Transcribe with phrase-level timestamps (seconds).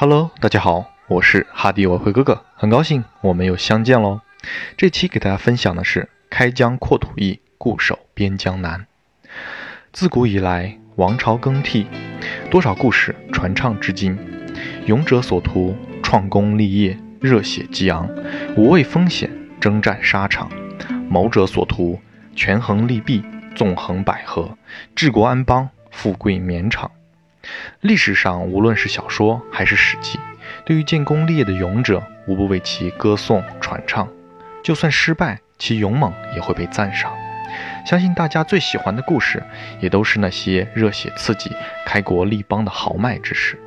[0.00, 4.22] Hello，大家好，我是哈迪我辉哥哥，很高兴我们又相见喽。
[4.74, 8.86] 这期给大家分享的是“开疆扩土易，固守边疆难”。
[9.92, 11.86] 自古以来，王朝更替，
[12.50, 14.18] 多少故事传唱至今。
[14.86, 18.08] 勇者所图，创功立业，热血激昂，
[18.56, 20.48] 无畏风险，征战沙场；
[21.10, 22.00] 谋者所图，
[22.34, 23.22] 权衡利弊，
[23.54, 24.54] 纵横捭阖，
[24.96, 26.90] 治国安邦，富贵绵长。
[27.80, 30.18] 历史上，无论是小说还是史记，
[30.64, 34.08] 对于建功立业的勇者，无不为其歌颂传唱。
[34.62, 37.12] 就算失败，其勇猛也会被赞赏。
[37.84, 39.42] 相信大家最喜欢的故事，
[39.80, 41.50] 也都是那些热血刺激、
[41.86, 43.58] 开国立邦的豪迈之事。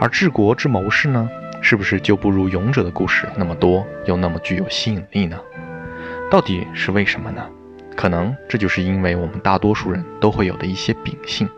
[0.00, 1.28] 而治国之谋士呢，
[1.60, 5.38] 是不是就不如勇者的故事那么多，又那么具有吸引力呢？
[6.30, 7.48] 到底是为什么呢？
[7.96, 11.48] 可能这就是因为我们大多数人都会有的一些秉性。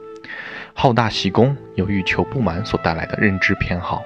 [0.77, 4.03] 好大喜功，有欲求不满所带来的认知偏好，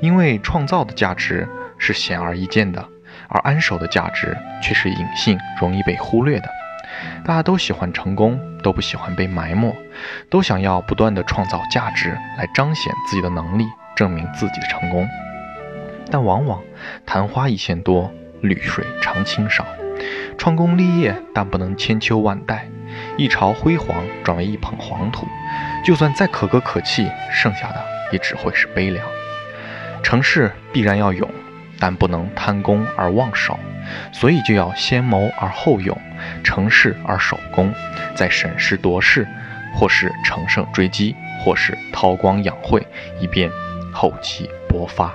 [0.00, 1.46] 因为创造的价值
[1.78, 2.88] 是显而易见的，
[3.28, 6.48] 而安守的价值却是隐性，容易被忽略的。
[7.24, 9.72] 大家都喜欢成功，都不喜欢被埋没，
[10.28, 15.06] 都想要不断的创造价值来彰显自己的能力，证明自己的成功。
[16.10, 16.60] 但往往
[17.06, 19.64] 昙花一现多，绿水长青少。
[20.36, 22.66] 创功立业，但不能千秋万代。
[23.18, 25.26] 一朝辉煌转为一捧黄土，
[25.84, 29.06] 就算再可歌可泣，剩下的也只会是悲凉。
[30.02, 31.28] 成事必然要勇，
[31.78, 33.58] 但不能贪功而忘守，
[34.12, 35.96] 所以就要先谋而后勇，
[36.42, 37.72] 成事而守功，
[38.14, 39.28] 再审时度势，
[39.74, 42.86] 或是乘胜追击，或是韬光养晦，
[43.20, 43.50] 以便
[43.92, 45.12] 厚积薄发。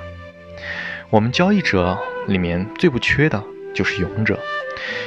[1.09, 4.39] 我们交易者里面最不缺的就是勇者，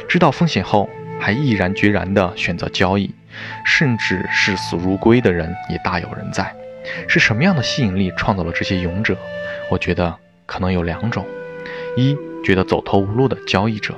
[0.08, 0.90] 知道风险后。
[1.20, 3.14] 还毅然决然地选择交易，
[3.64, 6.52] 甚至视死如归的人也大有人在。
[7.06, 9.16] 是什么样的吸引力创造了这些勇者？
[9.70, 10.16] 我觉得
[10.46, 11.24] 可能有两种：
[11.96, 13.92] 一觉得走投无路的交易者；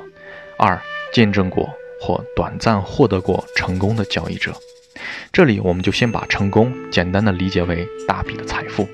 [0.59, 0.79] 二
[1.13, 4.53] 见证过或短暂获得过成功的交易者。
[5.33, 8.87] 这里我们就先把成功简单的理解为大笔的财富。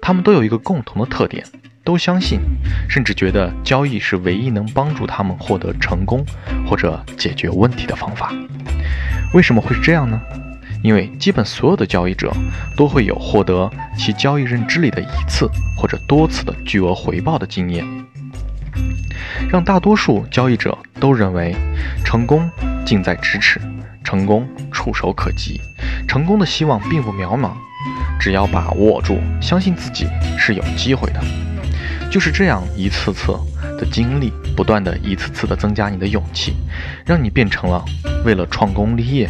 [0.00, 1.44] 他们都有一个共同的特点。
[1.84, 2.40] 都相信，
[2.88, 6.26] 甚至觉得交易是唯一能帮助他们获得成功
[6.68, 8.32] 或者解决问题的方法。
[9.32, 10.20] 为什么会是这样呢？
[10.82, 12.32] 因为基本所有的交易者
[12.76, 17.84] 都会有获得其交易认知里的一次或者多次的巨额回报的经验，
[19.48, 21.54] 让大多数交易者都认为
[22.04, 22.50] 成功
[22.84, 23.60] 近在咫尺，
[24.02, 25.60] 成功触手可及，
[26.08, 27.52] 成功的希望并不渺茫，
[28.18, 30.06] 只要把握住，相信自己
[30.38, 31.20] 是有机会的。
[32.10, 33.32] 就是这样一次次
[33.78, 36.54] 的经历，不断的一次次的增加你的勇气，
[37.04, 37.84] 让你变成了
[38.24, 39.28] 为了创功立业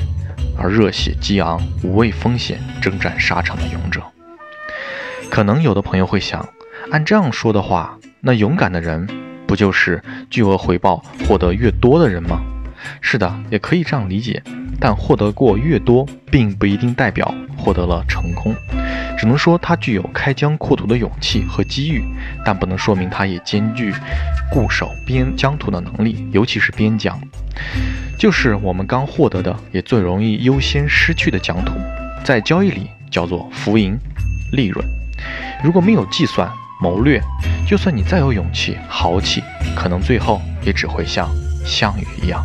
[0.57, 4.03] 而热血激昂、无畏风险、征战沙场的勇者。
[5.31, 6.49] 可能有的朋友会想，
[6.91, 9.09] 按这样说的话，那勇敢的人
[9.47, 12.41] 不就是巨额回报获得越多的人吗？
[13.01, 14.43] 是的，也可以这样理解。
[14.81, 18.55] 但获得过越多，并不一定代表获得了成功。
[19.19, 22.05] 只能说他具有开疆扩土的勇气和机遇，
[22.45, 23.93] 但不能说明他也兼具
[24.51, 27.19] 固守边疆土的能力，尤其是边疆，
[28.19, 31.73] 就是我们刚获得的，也最容易优先失去的疆土，
[32.23, 33.99] 在交易里叫做浮盈
[34.53, 34.87] 利润。
[35.65, 36.47] 如果没有计算
[36.83, 37.19] 谋略，
[37.67, 39.43] 就算你再有勇气豪气，
[39.75, 41.27] 可能最后也只会像
[41.65, 42.45] 项羽一样，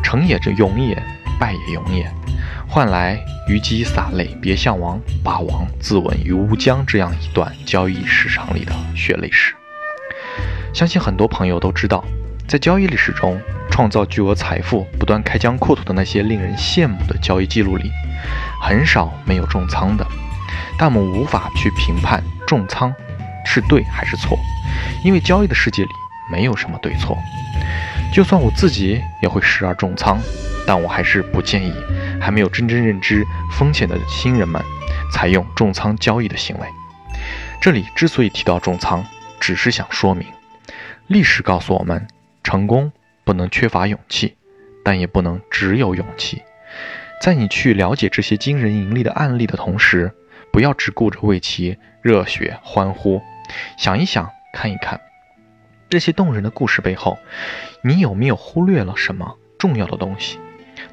[0.00, 0.96] 成也这勇也，
[1.38, 2.10] 败也勇也。
[2.68, 3.18] 换来
[3.48, 9.54] 虞姬洒泪别项王，霸王自刎于乌江这样一段交易市场里的血泪史。
[10.74, 12.04] 相信很多朋友都知道，
[12.46, 13.40] 在交易历史中
[13.70, 17.90] 创造巨额财富、不断开疆扩土的那些令人羡慕的交易记录里，
[18.60, 20.06] 很少没有重仓的。
[20.78, 22.94] 但我们无法去评判重仓
[23.46, 24.38] 是对还是错，
[25.02, 25.90] 因为交易的世界里
[26.30, 27.16] 没有什么对错。
[28.12, 30.18] 就算我自己也会时而重仓，
[30.66, 31.72] 但我还是不建议。
[32.20, 34.60] 还没有真正认知风险的新人们，
[35.12, 36.66] 采用重仓交易的行为。
[37.60, 39.04] 这里之所以提到重仓，
[39.38, 40.26] 只是想说明，
[41.06, 42.08] 历史告诉我们，
[42.42, 42.90] 成功
[43.24, 44.36] 不能缺乏勇气，
[44.84, 46.42] 但也不能只有勇气。
[47.22, 50.12] 在你去了解这些惊人盈利的案例的同时，
[50.52, 53.22] 不要只顾着为其热血欢呼，
[53.76, 55.00] 想一想，看一看，
[55.90, 57.18] 这些动人的故事背后，
[57.82, 60.38] 你有没有忽略了什么重要的东西？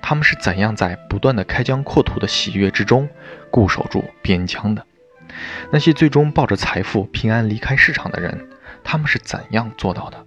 [0.02, 3.10] 他们是怎样在不断的开疆扩土的喜悦之中
[3.52, 4.86] 固守住边疆的？
[5.72, 8.50] 那些最终抱着财富平安离开市场的人，
[8.84, 10.26] 他们是怎样做到的？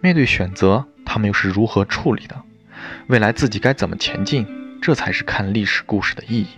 [0.00, 2.42] 面对选择，他们又是如何处理的？
[3.08, 4.46] 未来自己该怎么前进？
[4.80, 6.48] 这才是看历史故事的意义。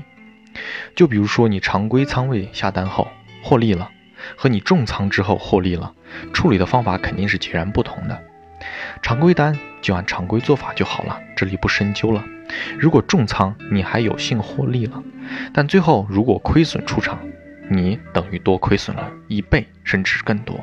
[0.94, 3.09] 就比如说，你常规仓位下单后
[3.43, 3.91] 获利了，
[4.37, 5.93] 和你重仓之后获利了，
[6.33, 8.23] 处理的方法肯定是截然不同的。
[9.03, 12.23] 常规单就按常规做法就好了，这里不深究了。
[12.79, 15.03] 如果重仓，你还有幸获利了，
[15.53, 17.19] 但最后如果亏损出场，
[17.69, 20.61] 你等于多亏损了一倍甚至更多。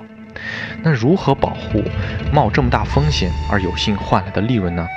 [0.84, 1.84] 那如何保护
[2.32, 4.88] 冒这么大风险而有幸换来的利润呢？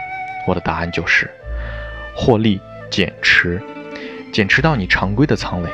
[0.47, 1.29] 我的答案就是，
[2.15, 2.61] 获利
[2.91, 3.61] 减持，
[4.33, 5.71] 减持到你常规的仓位。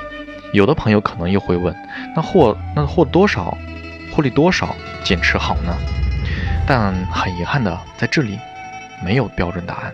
[0.52, 1.74] 有的朋友可能又会问，
[2.16, 3.56] 那获那获多少，
[4.10, 4.74] 获利多少
[5.04, 5.76] 减持好呢？
[6.66, 8.38] 但很遗憾的，在这里
[9.04, 9.92] 没有标准答案，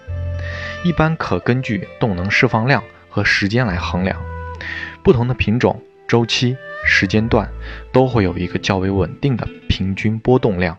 [0.84, 4.16] 一般可根据动能释放量和时间来衡量。
[5.02, 6.56] 不同的品种、周期、
[6.86, 7.48] 时间段
[7.92, 10.78] 都会有一个较为稳定的平均波动量，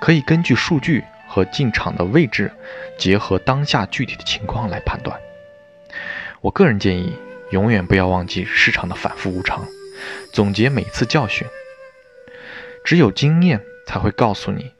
[0.00, 2.50] 可以根据数据和进场的位置，
[2.98, 5.18] 结合当下具体的情况来判断。
[6.40, 7.14] 我个人建议。
[7.52, 9.64] 永远不要忘记市场的反复无常，
[10.32, 11.46] 总结每次教训。
[12.82, 14.72] 只有经验才会告诉你，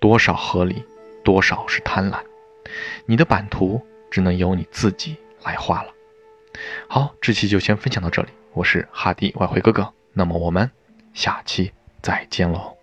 [0.00, 0.84] 多少合理，
[1.24, 2.18] 多少是贪婪。
[3.06, 3.80] 你的版图
[4.10, 5.92] 只能由你自己来画了。
[6.88, 8.28] 好，这期就先分享到这里。
[8.52, 10.68] 我是哈迪外汇哥哥，那么我们
[11.14, 11.72] 下期
[12.02, 12.79] 再见喽。